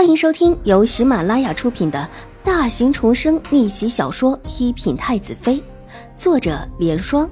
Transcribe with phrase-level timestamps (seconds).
[0.00, 2.08] 欢迎收听由喜马拉雅出品的
[2.42, 5.56] 大型重生逆袭小说《一品太子妃》，
[6.16, 7.30] 作者：莲霜，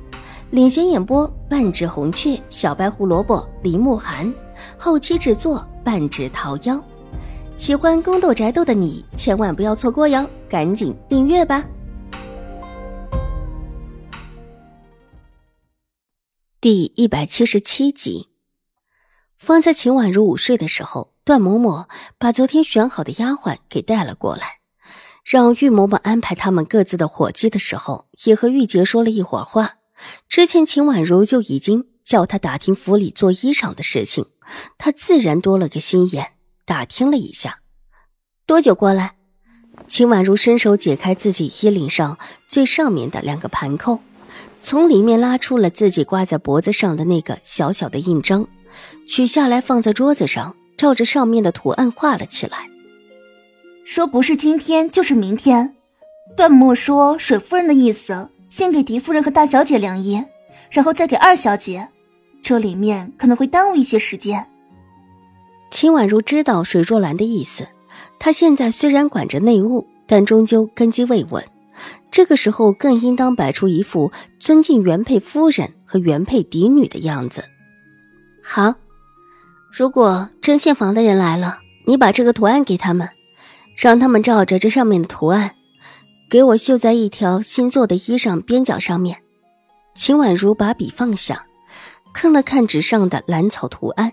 [0.50, 4.30] 领衔演播：半指红雀、小白胡萝卜、林慕寒，
[4.76, 6.78] 后期制作：半指桃夭。
[7.56, 11.66] 喜欢宫斗宅斗的你千万不要错过哟，赶紧订阅吧！
[16.60, 18.28] 第一百七十七集，
[19.38, 21.14] 方在秦婉如午睡的时候。
[21.28, 21.84] 段嬷嬷
[22.16, 24.60] 把昨天选好的丫鬟给带了过来，
[25.22, 29.74] 让玉嬷嬷安排他们各自的伙计的时候，也和玉洁说了一会儿话。
[30.26, 34.24] 之前秦婉如就已经叫他打听府里做衣裳的事情，
[34.78, 36.32] 他自然多了个心眼，
[36.64, 37.58] 打听了一下。
[38.46, 39.16] 多久过来？
[39.86, 42.16] 秦婉如伸手解开自己衣领上
[42.48, 44.00] 最上面的两个盘扣，
[44.62, 48.48] 从里面拉出了自己挂在脖子上的那个小小的印章，
[49.06, 50.56] 取下来放在桌子上。
[50.78, 52.70] 照着上面的图案画了起来，
[53.84, 55.74] 说不是今天就是明天。
[56.36, 60.24] 段墨说水夫人的意思，先给狄夫人和大小姐量衣，
[60.70, 61.88] 然后再给二小姐，
[62.40, 64.46] 这里面可能会耽误一些时间。
[65.72, 67.66] 秦婉如知道水若兰的意思，
[68.20, 71.44] 她现在虽然管着内务，但终究根基未稳，
[72.08, 77.44] 这个时候更应当摆出一副尊敬原配夫人和原配嫡女的样子。
[78.44, 78.72] 好。
[79.70, 83.08] 如果针线房的人来了，你把这个图案给他们，
[83.76, 85.54] 让他们照着这上面的图案，
[86.28, 89.22] 给我绣在一条新做的衣裳边角上面。
[89.94, 91.46] 秦婉如把笔放下，
[92.14, 94.12] 看了看纸上的兰草图案，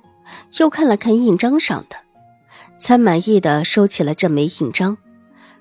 [0.60, 1.96] 又看了看印章上的，
[2.78, 4.98] 才满意的收起了这枚印章。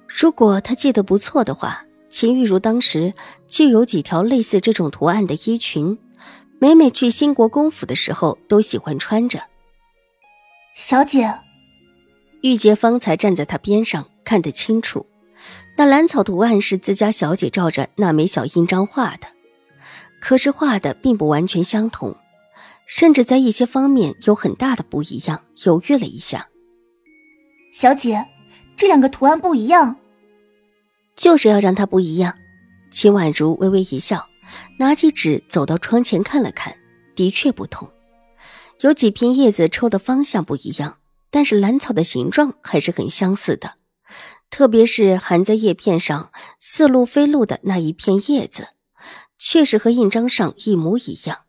[0.08, 3.14] 如果他记得不错的话，秦玉茹当时
[3.46, 5.98] 就有几条类似这种图案的衣裙，
[6.58, 9.40] 每每去兴国公府的时候都喜欢穿着。
[10.74, 11.32] 小姐，
[12.42, 15.06] 玉洁方才站在他边上，看得清楚，
[15.76, 19.28] 那兰草图案是自家小姐照着那枚小印章画的，
[20.20, 22.16] 可是画的并不完全相同，
[22.86, 25.44] 甚至在一些方面有很大的不一样。
[25.64, 26.48] 犹豫了一下，
[27.72, 28.26] 小姐，
[28.76, 29.96] 这两个图案不一样，
[31.14, 32.36] 就是要让它不一样。
[32.90, 34.26] 秦婉如微微一笑，
[34.80, 36.76] 拿起纸走到窗前看了看，
[37.14, 37.88] 的确不同。
[38.80, 40.98] 有几片叶子抽的方向不一样，
[41.30, 43.74] 但是兰草的形状还是很相似的。
[44.50, 46.30] 特别是含在叶片上
[46.60, 48.68] 似露非露的那一片叶子，
[49.38, 51.44] 确实和印章上一模一样。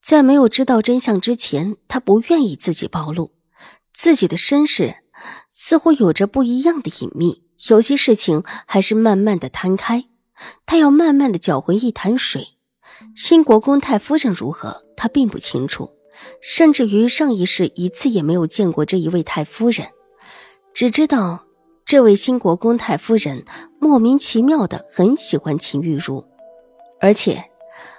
[0.00, 3.32] 在没有知道真相之前，他不愿意自己暴露
[3.92, 4.96] 自己的身世，
[5.48, 7.44] 似乎有着不一样的隐秘。
[7.68, 10.06] 有些事情还是慢慢的摊开，
[10.66, 12.58] 他要慢慢的搅浑一潭水。
[13.14, 15.91] 新国公太夫人如何，他并不清楚。
[16.40, 19.86] 甚至于上一世一次也没有见过这一位太夫人，
[20.74, 21.44] 只知道
[21.84, 23.44] 这位新国公太夫人
[23.78, 26.24] 莫名其妙的很喜欢秦玉茹，
[27.00, 27.44] 而且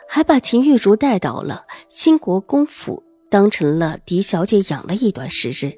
[0.07, 5.73] 还把秦玉茹带到了新国公府，当成了狄小姐养了一段时日，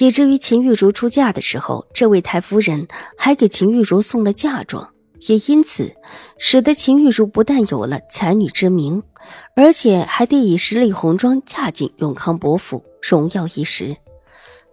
[0.00, 4.94] 以至于秦玉茹出嫁的时候，这位太夫人还给秦玉茹送了嫁妆。
[5.28, 5.94] 也因此，
[6.38, 9.02] 使得秦玉茹不但有了才女之名，
[9.54, 13.96] 而且还得以十里红妆嫁进永康伯府，荣耀一时。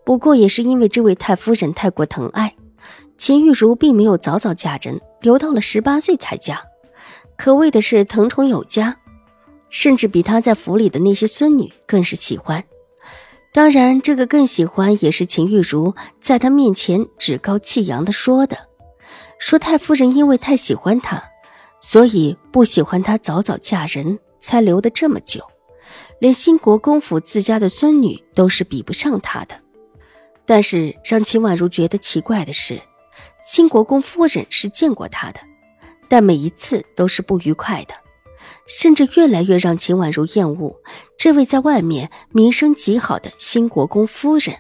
[0.06, 2.56] 不过，也是因为这位太夫人太过疼爱
[3.18, 6.62] 秦玉茹，并没有早早嫁人，留到了十八岁才嫁，
[7.38, 9.00] 可谓的是疼宠有加，
[9.69, 12.64] 甚至比她在府里的那些孙女更是喜欢。
[13.52, 18.66] 当然，这个更喜欢也是秦玉茹在她面前趾高气扬的说的。
[19.39, 21.23] 说太夫人因为太喜欢他，
[21.79, 25.41] 所以不喜欢她早早嫁人，才留得这么久。
[26.19, 29.55] 连新国公府自家的孙女都是比不上她的。
[30.45, 32.81] 但是让秦婉如觉得奇怪的是，
[33.43, 35.39] 新国公夫人是见过他的，
[36.07, 37.93] 但每一次都是不愉快的，
[38.65, 40.73] 甚至越来越让秦婉如厌恶
[41.17, 44.55] 这位在外面名声极好的新国公夫人。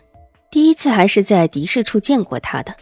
[0.51, 2.75] 第一次还是在狄氏处见过他的。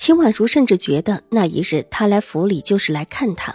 [0.00, 3.54] 秦婉如甚至觉得那一日他来府里就是来看他，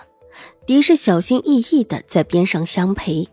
[0.67, 3.27] 狄氏小心翼翼的在边上相陪，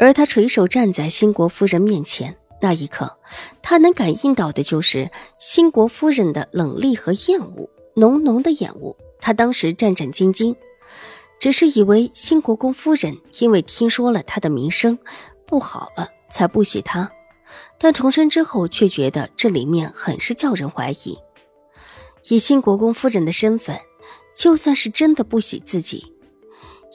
[0.00, 3.18] 而他垂手站在新国夫人面前，那一刻，
[3.62, 5.08] 他能感应到的就是
[5.38, 8.96] 新国夫人的冷厉和厌恶，浓浓的厌恶。
[9.20, 10.56] 他当时战战兢兢，
[11.38, 14.98] 只是以为新国公夫人因为听说了他的名声
[15.46, 17.08] 不好了，才不喜他，
[17.78, 21.16] 但重生之后却觉得这里面很是叫人怀疑。
[22.28, 23.78] 以新国公夫人的身份，
[24.34, 26.12] 就算是真的不喜自己，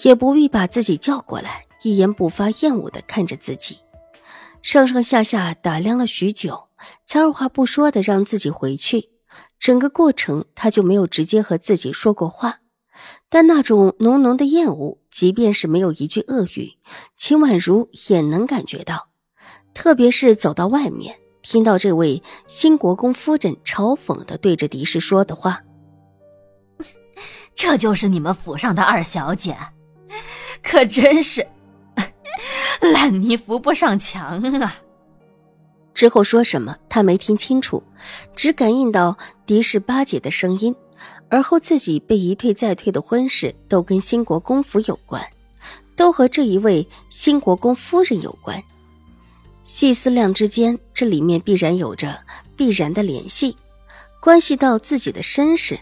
[0.03, 3.79] 也不必把自己叫过来，一言不发、厌恶的看着自己。
[4.61, 6.67] 上上下下打量了许久，
[7.05, 9.09] 才二话不说的让自己回去。
[9.57, 12.59] 整个过程他就没有直接和自己说过话，
[13.29, 16.73] 但那种浓浓的厌恶，即便是没有一句恶语，
[17.15, 19.09] 秦婉如也能感觉到。
[19.73, 25.61] 特别是走到外面，听到这位新国公夫人嘲讽的对着狄氏说的话
[27.55, 29.57] ：“这就是你们府上的二小姐，
[30.61, 31.45] 可真是
[32.79, 34.81] 烂泥扶不上墙啊！”
[35.93, 37.83] 之后说什么他没听清楚，
[38.35, 40.75] 只感应到狄氏八姐的声音，
[41.29, 45.21] 而后自己被一退再退的婚事都跟新国公府有关，
[45.95, 48.63] 都和这一位新国公夫人有关。
[49.63, 52.21] 细思量之间，这里面必然有着
[52.55, 53.55] 必然的联系，
[54.19, 55.79] 关系到自己的身世，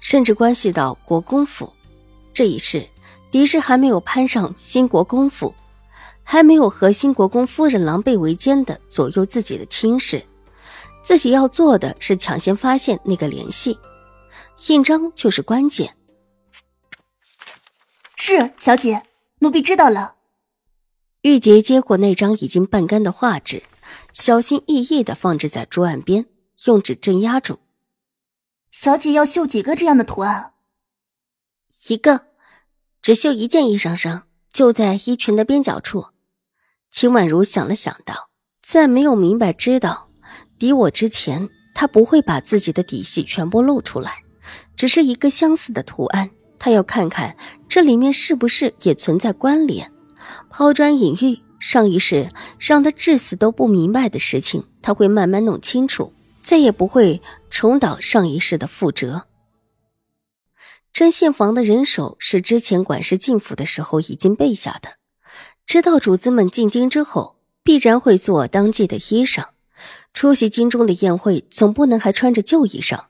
[0.00, 1.72] 甚至关系到国公府。
[2.32, 2.86] 这一世，
[3.30, 5.54] 狄氏还没有攀上新国公府。
[6.22, 10.24] 还没有和新国公夫人狼狈为奸的左右自己的亲事，
[11.02, 13.76] 自己要做的是抢先发现那个联系，
[14.68, 15.92] 印章就是关键。
[18.14, 19.02] 是小姐，
[19.40, 20.19] 奴婢知道了。
[21.22, 23.62] 玉洁接过那张已经半干的画纸，
[24.14, 26.24] 小心翼翼的放置在桌案边，
[26.64, 27.58] 用纸镇压住。
[28.70, 30.52] 小姐要绣几个这样的图案？
[31.88, 32.26] 一个，
[33.02, 36.06] 只绣一件衣裳上，就在衣裙的边角处。
[36.90, 38.30] 秦婉如想了想，道
[38.62, 40.10] ：“在没有明白知道
[40.58, 44.22] 敌我之前，她不会把自己的底细全部露出来。
[44.74, 47.36] 只是一个相似的图案，她要看看
[47.68, 49.92] 这里面是不是也存在关联。
[50.48, 56.12] 抛砖引玉，上一世让他至死都不明白的事情，他会慢慢弄清楚，
[56.42, 59.26] 再也不会重蹈上一世的覆辙。”
[60.92, 64.94] 针线房的人手是之前管事进府的时候已经备下的。
[65.64, 69.50] 知道主子们进京之后必然会做当季的衣裳，
[70.12, 73.04] 出席京中的宴会总不能还穿着旧衣裳。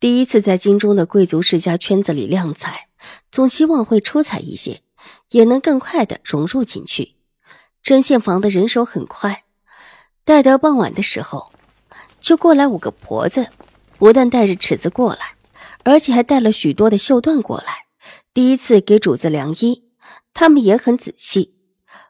[0.00, 2.88] 第一次在京中的贵族世家圈子里亮彩，
[3.30, 4.82] 总希望会出彩一些，
[5.30, 7.16] 也能更快的融入进去。
[7.82, 9.44] 针线房的人手很快，
[10.24, 11.52] 待到傍晚的时候，
[12.20, 13.48] 就过来五个婆子，
[13.98, 15.34] 不但带着尺子过来，
[15.84, 17.86] 而且还带了许多的绣缎过来。
[18.32, 19.84] 第一次给主子量衣，
[20.32, 21.56] 他们也很仔细。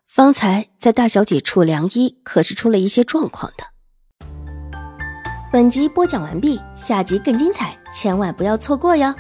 [0.07, 3.65] 方才在大小姐处量衣，可是出了一些状况的。
[5.51, 9.15] 本集播讲完毕，下集更精彩，千万不要错过哟。